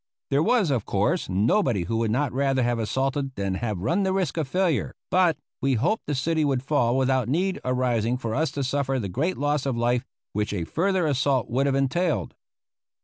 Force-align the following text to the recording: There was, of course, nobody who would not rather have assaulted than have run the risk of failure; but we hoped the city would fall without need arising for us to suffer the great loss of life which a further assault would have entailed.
There 0.31 0.41
was, 0.41 0.71
of 0.71 0.83
course, 0.83 1.29
nobody 1.29 1.83
who 1.83 1.97
would 1.97 2.09
not 2.09 2.33
rather 2.33 2.63
have 2.63 2.79
assaulted 2.79 3.35
than 3.35 3.53
have 3.53 3.77
run 3.77 4.01
the 4.01 4.11
risk 4.11 4.35
of 4.35 4.47
failure; 4.47 4.95
but 5.11 5.37
we 5.61 5.75
hoped 5.75 6.07
the 6.07 6.15
city 6.15 6.43
would 6.43 6.63
fall 6.63 6.97
without 6.97 7.29
need 7.29 7.59
arising 7.63 8.17
for 8.17 8.33
us 8.33 8.49
to 8.53 8.63
suffer 8.63 8.97
the 8.97 9.09
great 9.09 9.37
loss 9.37 9.67
of 9.67 9.77
life 9.77 10.03
which 10.33 10.53
a 10.53 10.63
further 10.63 11.05
assault 11.05 11.51
would 11.51 11.67
have 11.67 11.75
entailed. 11.75 12.33